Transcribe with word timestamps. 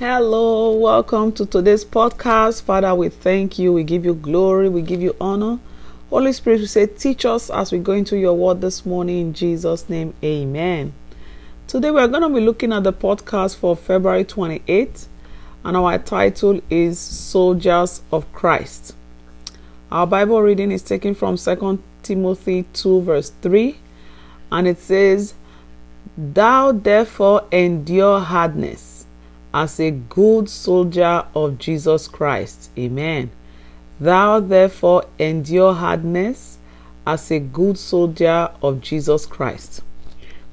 Hello, 0.00 0.72
welcome 0.72 1.30
to 1.30 1.46
today's 1.46 1.84
podcast. 1.84 2.62
Father, 2.62 2.92
we 2.96 3.08
thank 3.08 3.60
you. 3.60 3.72
We 3.72 3.84
give 3.84 4.04
you 4.04 4.14
glory. 4.14 4.68
We 4.68 4.82
give 4.82 5.00
you 5.00 5.14
honor. 5.20 5.60
Holy 6.10 6.32
Spirit, 6.32 6.62
we 6.62 6.66
say, 6.66 6.86
teach 6.86 7.24
us 7.24 7.48
as 7.48 7.70
we 7.70 7.78
go 7.78 7.92
into 7.92 8.18
your 8.18 8.34
word 8.34 8.60
this 8.60 8.84
morning 8.84 9.20
in 9.20 9.34
Jesus' 9.34 9.88
name. 9.88 10.12
Amen. 10.24 10.94
Today 11.68 11.92
we're 11.92 12.08
going 12.08 12.22
to 12.22 12.28
be 12.28 12.40
looking 12.44 12.72
at 12.72 12.82
the 12.82 12.92
podcast 12.92 13.54
for 13.54 13.76
February 13.76 14.24
28th, 14.24 15.06
and 15.64 15.76
our 15.76 15.96
title 15.98 16.60
is 16.68 16.98
Soldiers 16.98 18.02
of 18.10 18.30
Christ. 18.32 18.96
Our 19.92 20.08
Bible 20.08 20.42
reading 20.42 20.72
is 20.72 20.82
taken 20.82 21.14
from 21.14 21.36
2 21.36 21.80
Timothy 22.02 22.64
2, 22.72 23.02
verse 23.02 23.30
3, 23.42 23.78
and 24.50 24.66
it 24.66 24.78
says, 24.78 25.34
Thou 26.18 26.72
therefore 26.72 27.46
endure 27.52 28.18
hardness 28.18 28.93
as 29.54 29.78
a 29.78 29.92
good 29.92 30.50
soldier 30.50 31.24
of 31.32 31.58
Jesus 31.58 32.08
Christ. 32.08 32.70
Amen. 32.76 33.30
Thou 34.00 34.40
therefore 34.40 35.04
endure 35.16 35.72
hardness 35.72 36.58
as 37.06 37.30
a 37.30 37.38
good 37.38 37.78
soldier 37.78 38.50
of 38.60 38.80
Jesus 38.80 39.26
Christ. 39.26 39.82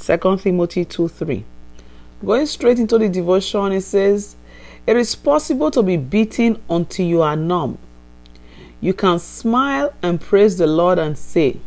2 0.00 0.38
Timothy 0.38 0.84
2 0.84 1.06
3. 1.06 1.44
Going 2.24 2.46
straight 2.46 2.80
into 2.80 2.98
the 2.98 3.08
devotion, 3.08 3.70
it 3.70 3.82
says, 3.82 4.34
It 4.84 4.96
is 4.96 5.14
possible 5.14 5.70
to 5.70 5.82
be 5.84 5.96
beaten 5.96 6.60
until 6.68 7.06
you 7.06 7.22
are 7.22 7.36
numb. 7.36 7.78
You 8.80 8.94
can 8.94 9.20
smile 9.20 9.92
and 10.02 10.20
praise 10.20 10.58
the 10.58 10.66
Lord 10.66 10.98
and 10.98 11.16
say, 11.16 11.58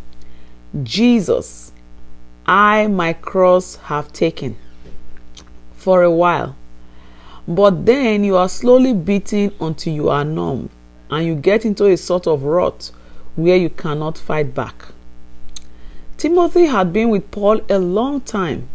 Jesus, 0.83 1.71
I 2.45 2.87
my 2.87 3.13
cross 3.13 3.75
have 3.75 4.11
taken. 4.11 4.57
For 5.77 6.03
a 6.03 6.11
while, 6.11 6.55
but 7.47 7.85
then 7.85 8.23
you 8.23 8.35
are 8.37 8.49
slowly 8.49 8.93
beaten 8.93 9.51
until 9.59 9.93
you 9.93 10.09
are 10.09 10.23
numb 10.23 10.69
and 11.09 11.25
you 11.25 11.35
get 11.35 11.65
into 11.65 11.85
a 11.85 11.97
sort 11.97 12.27
of 12.27 12.43
rut 12.43 12.91
where 13.35 13.57
you 13.57 13.69
cannot 13.69 14.17
fight 14.17 14.53
back. 14.55 14.85
Timothy 16.17 16.65
had 16.65 16.93
been 16.93 17.09
with 17.09 17.31
Paul 17.31 17.61
a 17.69 17.79
long 17.79 18.21
time, 18.21 18.67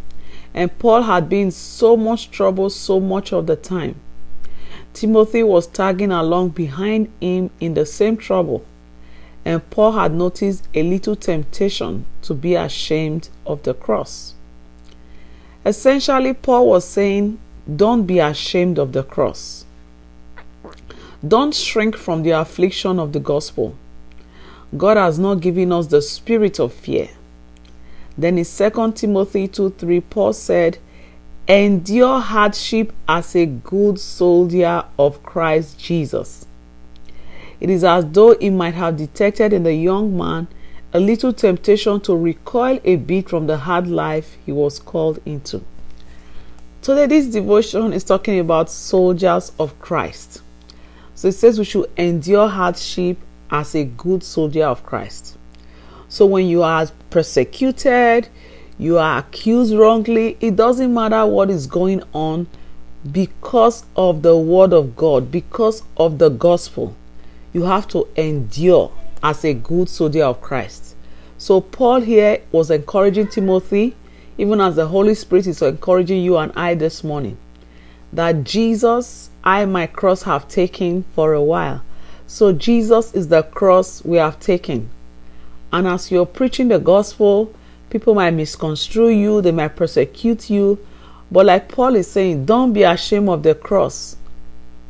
and 0.53 0.77
Paul 0.79 1.03
had 1.03 1.29
been 1.29 1.49
so 1.51 1.95
much 1.95 2.29
trouble 2.29 2.69
so 2.69 2.99
much 2.99 3.31
of 3.31 3.47
the 3.47 3.55
time. 3.55 3.95
Timothy 4.93 5.43
was 5.43 5.67
tagging 5.67 6.11
along 6.11 6.49
behind 6.49 7.11
him 7.21 7.49
in 7.59 7.73
the 7.73 7.85
same 7.85 8.17
trouble, 8.17 8.65
and 9.45 9.67
Paul 9.69 9.93
had 9.93 10.13
noticed 10.13 10.67
a 10.73 10.83
little 10.83 11.15
temptation 11.15 12.05
to 12.23 12.33
be 12.33 12.55
ashamed 12.55 13.29
of 13.45 13.63
the 13.63 13.73
cross. 13.73 14.33
Essentially, 15.65 16.33
Paul 16.33 16.67
was 16.67 16.85
saying 16.85 17.39
don't 17.75 18.03
be 18.03 18.19
ashamed 18.19 18.79
of 18.79 18.93
the 18.93 19.03
cross. 19.03 19.65
Don't 21.27 21.53
shrink 21.53 21.97
from 21.97 22.23
the 22.23 22.31
affliction 22.31 22.99
of 22.99 23.11
the 23.11 23.19
gospel. 23.19 23.75
God 24.77 24.97
has 24.97 25.19
not 25.19 25.41
given 25.41 25.71
us 25.71 25.87
the 25.87 26.01
spirit 26.01 26.59
of 26.59 26.71
fear. 26.71 27.09
Then 28.17 28.37
in 28.37 28.45
2 28.45 28.91
Timothy 28.93 29.47
2 29.47 29.71
3, 29.71 30.01
Paul 30.01 30.33
said, 30.33 30.77
Endure 31.47 32.19
hardship 32.19 32.93
as 33.07 33.35
a 33.35 33.45
good 33.45 33.99
soldier 33.99 34.83
of 34.97 35.23
Christ 35.23 35.79
Jesus. 35.79 36.45
It 37.59 37.69
is 37.69 37.83
as 37.83 38.05
though 38.05 38.35
he 38.37 38.49
might 38.49 38.75
have 38.75 38.97
detected 38.97 39.53
in 39.53 39.63
the 39.63 39.73
young 39.73 40.17
man 40.17 40.47
a 40.93 40.99
little 40.99 41.33
temptation 41.33 41.99
to 42.01 42.15
recoil 42.15 42.79
a 42.83 42.95
bit 42.95 43.29
from 43.29 43.47
the 43.47 43.57
hard 43.57 43.87
life 43.87 44.37
he 44.45 44.51
was 44.51 44.79
called 44.79 45.19
into. 45.25 45.61
Today, 46.81 47.05
this 47.05 47.25
devotion 47.27 47.91
is 47.91 48.03
talking 48.03 48.39
about 48.39 48.69
soldiers 48.69 49.51
of 49.59 49.77
Christ. 49.79 50.41
So 51.15 51.27
it 51.27 51.33
says 51.33 51.59
we 51.59 51.65
should 51.65 51.89
endure 51.97 52.47
hardship 52.47 53.17
as 53.49 53.75
a 53.75 53.83
good 53.83 54.23
soldier 54.23 54.65
of 54.65 54.85
Christ. 54.85 55.37
So 56.07 56.25
when 56.25 56.47
you 56.47 56.63
are 56.63 56.87
persecuted, 57.09 58.29
you 58.77 58.97
are 58.97 59.19
accused 59.19 59.73
wrongly, 59.73 60.37
it 60.39 60.55
doesn't 60.55 60.93
matter 60.93 61.25
what 61.25 61.49
is 61.49 61.67
going 61.67 62.03
on 62.13 62.47
because 63.11 63.83
of 63.95 64.21
the 64.21 64.37
word 64.37 64.71
of 64.71 64.95
God, 64.95 65.31
because 65.31 65.83
of 65.97 66.19
the 66.19 66.29
gospel. 66.29 66.95
You 67.53 67.63
have 67.63 67.87
to 67.89 68.07
endure 68.15 68.91
as 69.23 69.43
a 69.43 69.53
good 69.53 69.89
soldier 69.89 70.23
of 70.23 70.41
Christ. 70.41 70.95
So 71.37 71.59
Paul 71.59 72.01
here 72.01 72.41
was 72.51 72.71
encouraging 72.71 73.27
Timothy 73.27 73.95
even 74.37 74.61
as 74.61 74.75
the 74.75 74.87
Holy 74.87 75.15
Spirit 75.15 75.47
is 75.47 75.61
encouraging 75.61 76.21
you 76.21 76.37
and 76.37 76.51
I 76.55 76.75
this 76.75 77.03
morning, 77.03 77.37
that 78.13 78.43
Jesus, 78.43 79.29
I 79.43 79.65
my 79.65 79.87
cross 79.87 80.23
have 80.23 80.47
taken 80.47 81.03
for 81.15 81.33
a 81.33 81.41
while. 81.41 81.81
So 82.27 82.51
Jesus 82.51 83.13
is 83.13 83.29
the 83.29 83.43
cross 83.43 84.03
we 84.03 84.17
have 84.17 84.39
taken. 84.39 84.89
And 85.71 85.87
as 85.87 86.11
you're 86.11 86.25
preaching 86.25 86.67
the 86.67 86.79
gospel, 86.79 87.53
people 87.89 88.15
might 88.15 88.31
misconstrue 88.31 89.09
you, 89.09 89.41
they 89.41 89.51
might 89.51 89.75
persecute 89.75 90.49
you. 90.49 90.79
But 91.31 91.45
like 91.45 91.69
Paul 91.69 91.95
is 91.95 92.09
saying, 92.09 92.45
don't 92.45 92.73
be 92.73 92.83
ashamed 92.83 93.29
of 93.29 93.43
the 93.43 93.55
cross. 93.55 94.15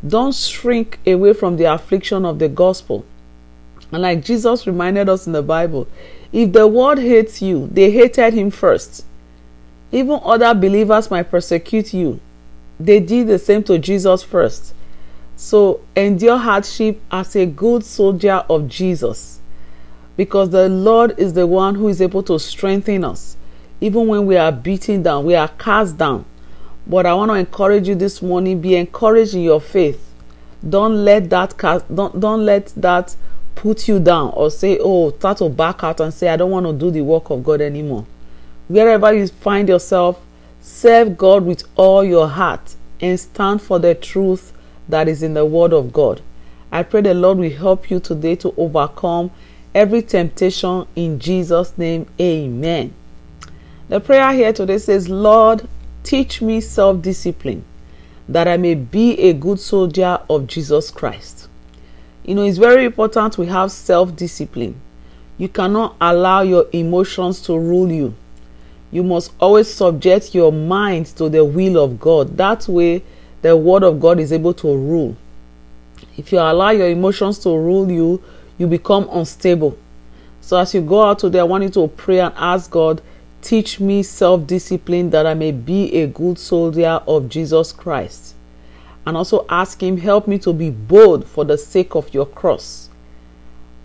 Don't 0.07 0.36
shrink 0.36 1.00
away 1.07 1.34
from 1.34 1.57
the 1.57 1.66
affliction 1.66 2.25
of 2.25 2.38
the 2.38 2.50
gospel. 2.50 3.06
And 3.91 4.02
like 4.02 4.24
Jesus 4.24 4.68
reminded 4.68 5.09
us 5.09 5.25
in 5.25 5.34
the 5.34 5.41
Bible, 5.41 5.88
if 6.31 6.52
the 6.52 6.68
world 6.68 7.00
hates 7.00 7.41
you, 7.41 7.68
they 7.72 7.90
hated 7.90 8.34
him 8.34 8.52
first. 8.52 9.06
Even 9.92 10.20
other 10.24 10.53
believers 10.53 11.09
might 11.09 11.31
persecute 11.31 11.94
you. 11.94 12.20
They 12.80 13.00
did 13.00 13.28
the 13.28 13.40
same 13.40 13.64
to 13.64 13.80
Jesus 13.80 14.22
first. 14.22 14.74
So 15.36 15.81
endure 15.96 16.38
hardship 16.38 17.00
as 17.09 17.36
a 17.36 17.46
good 17.46 17.84
soldier 17.84 18.44
of 18.50 18.68
Jesus. 18.68 19.40
Because 20.18 20.50
the 20.50 20.68
Lord 20.68 21.18
is 21.18 21.34
the 21.34 21.48
one 21.48 21.75
who 21.75 21.88
is 21.88 22.02
able 22.02 22.24
to 22.24 22.40
strengthen 22.40 23.03
us. 23.03 23.38
Even 23.80 24.08
when 24.08 24.25
we 24.25 24.36
are 24.36 24.52
beaten 24.52 25.03
down, 25.03 25.25
we 25.25 25.36
are 25.36 25.48
cast 25.48 25.98
down. 25.98 26.25
But 26.86 27.06
I 27.06 27.14
want 27.14 27.31
to 27.31 27.36
encourage 27.36 27.88
you 27.88 27.96
this 27.96 28.22
morning 28.22 28.59
be 28.59 28.75
encouraged 28.75 29.36
in 29.36 29.42
your 29.42 29.62
faith. 29.62 30.04
Don't 30.68 31.06
let 31.06 31.30
that 31.30 31.58
cast, 31.58 31.94
don't, 31.94 32.19
don't 32.19 32.44
let 32.44 32.68
that 32.78 33.16
put 33.56 33.88
you 33.88 34.00
down 34.00 34.31
or 34.36 34.50
say, 34.50 34.80
oh, 34.81 35.12
start 35.12 35.38
to 35.38 35.50
back 35.50 35.84
out 35.84 36.00
and 36.00 36.14
say, 36.14 36.30
I 36.30 36.36
don't 36.36 36.52
want 36.52 36.66
to 36.66 36.74
do 36.74 36.90
the 36.90 37.02
work 37.02 37.30
of 37.30 37.44
God 37.44 37.62
anymore 37.62 38.06
wherever 38.67 39.13
you 39.13 39.28
find 39.28 39.69
yourself, 39.69 40.19
serve 40.61 41.17
God 41.17 41.45
with 41.45 41.63
all 41.75 42.03
your 42.03 42.28
heart 42.28 42.75
and 43.00 43.19
stand 43.19 43.61
for 43.61 43.79
the 43.79 43.95
truth 43.95 44.53
that 44.89 45.07
is 45.07 45.23
in 45.23 45.33
the 45.33 45.45
Word 45.45 45.73
of 45.73 45.94
God. 45.94 46.22
I 46.72 46.83
pray 46.83 47.01
the 47.01 47.13
Lord 47.13 47.38
will 47.38 47.50
help 47.50 47.89
you 47.89 48.00
today 48.00 48.35
to 48.38 48.53
overcome 48.57 49.31
every 49.73 50.01
temptation 50.01 50.85
in 50.95 51.19
Jesus' 51.19 51.77
name. 51.77 52.07
Amen. 52.19 52.94
The 53.88 54.01
prayer 54.01 54.33
here 54.33 54.51
today 54.51 54.79
says, 54.79 55.07
Lord, 55.07 55.67
teach 56.03 56.41
me 56.41 56.59
self 56.59 57.01
discipline 57.01 57.63
that 58.27 58.47
I 58.47 58.57
may 58.57 58.75
be 58.75 59.17
a 59.19 59.33
good 59.33 59.59
soldier 59.59 60.19
of 60.29 60.47
Jesus 60.47 60.91
Christ. 60.91 61.47
You 62.25 62.35
know, 62.35 62.44
it's 62.44 62.57
very 62.57 62.83
important 62.83 63.38
we 63.38 63.45
have 63.45 63.72
self 63.72 64.13
discipline. 64.16 64.81
You 65.38 65.47
cannot 65.47 65.95
allow 66.01 66.41
your 66.41 66.66
emotions 66.73 67.39
to 67.44 67.57
rule 67.57 67.89
you 67.91 68.13
you 68.92 69.03
must 69.03 69.34
always 69.40 69.72
subject 69.74 70.34
your 70.34 70.52
mind 70.52 71.08
to 71.18 71.30
the 71.30 71.44
will 71.44 71.84
of 71.84 72.00
God. 72.00 72.38
That 72.38 72.68
way, 72.68 73.03
the 73.42 73.56
word 73.56 73.84
of 73.84 74.00
God 74.00 74.20
is 74.20 74.31
able 74.31 74.53
to 74.56 74.68
rule. 74.68 75.16
If 76.16 76.31
you 76.31 76.40
allow 76.40 76.70
your 76.72 76.90
emotions 76.90 77.40
to 77.40 77.50
rule 77.50 77.92
you, 77.92 78.22
you 78.58 78.68
become 78.68 79.08
unstable. 79.12 79.78
So, 80.42 80.58
as 80.58 80.74
you 80.74 80.81
go 80.81 81.03
out 81.03 81.20
today, 81.20 81.40
I 81.40 81.44
want 81.44 81.64
you 81.64 81.70
to 81.72 81.88
pray 81.90 82.20
and 82.20 82.34
ask 82.38 82.72
God, 82.72 83.02
teach 83.42 83.80
me 83.80 84.02
self 84.03 84.48
discipline 84.48 85.09
that 85.09 85.28
I 85.28 85.34
may 85.34 85.52
be 85.52 85.94
a 85.94 86.08
good 86.08 86.40
soldier 86.40 87.02
of 87.08 87.30
Jesus 87.30 87.72
Christ. 87.72 88.34
And 89.06 89.16
also 89.16 89.45
ask 89.50 89.81
Him, 89.81 89.98
help 89.98 90.28
me 90.28 90.40
to 90.40 90.54
be 90.54 90.69
bold 90.69 91.28
for 91.28 91.45
the 91.45 91.57
sake 91.57 91.95
of 91.95 92.13
your 92.13 92.25
cross. 92.25 92.87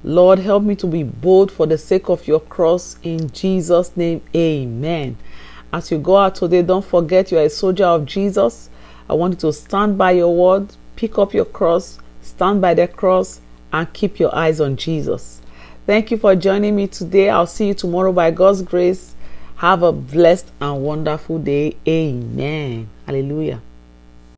Lord, 0.05 0.41
help 0.41 0.65
me 0.65 0.75
to 0.77 0.87
be 0.87 1.05
bold 1.05 1.53
for 1.53 1.67
the 1.67 1.79
sake 1.79 2.09
of 2.09 2.27
your 2.27 2.41
cross 2.41 2.97
in 3.03 3.31
Jesus' 3.31 3.97
name. 3.97 4.21
Amen. 4.35 5.17
As 5.73 5.91
you 5.91 5.99
go 5.99 6.17
out 6.17 6.35
today, 6.35 6.63
don't 6.63 6.85
forget 6.85 7.31
you 7.31 7.39
are 7.39 7.45
a 7.45 7.51
soldier 7.51 7.85
of 7.85 8.05
Jesus. 8.05 8.69
I 9.09 9.15
want 9.15 9.35
you 9.35 9.41
to 9.41 9.53
stand 9.53 9.97
by 9.97 10.13
your 10.13 10.35
word, 10.35 10.75
pick 10.97 11.19
up 11.19 11.33
your 11.33 11.45
cross, 11.45 11.99
stand 12.21 12.61
by 12.61 12.75
the 12.75 12.89
cross, 12.89 13.41
and 13.73 13.93
keep 13.93 14.19
your 14.19 14.35
eyes 14.35 14.61
on 14.61 14.77
Jesus. 14.77 15.41
Thank 15.87 16.11
you 16.11 16.17
for 16.17 16.35
joining 16.35 16.77
me 16.77 16.89
today. 16.89 17.31
I'll 17.31 17.47
see 17.47 17.69
you 17.69 17.75
tomorrow 17.75 18.13
by 18.13 18.31
God's 18.33 18.63
grace. 18.63 19.15
Have 19.57 19.83
a 19.83 19.93
blessed 19.93 20.51
and 20.61 20.83
wonderful 20.83 21.39
day. 21.39 21.77
Amen. 21.87 22.89
Hallelujah. 23.07 23.61